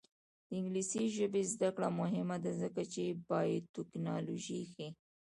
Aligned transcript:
د 0.47 0.49
انګلیسي 0.59 1.03
ژبې 1.17 1.41
زده 1.53 1.69
کړه 1.75 1.89
مهمه 1.99 2.37
ده 2.43 2.51
ځکه 2.61 2.81
چې 2.93 3.03
بایوټیکنالوژي 3.29 4.61
ښيي. 4.71 4.89